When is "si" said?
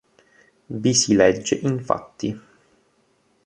0.95-1.13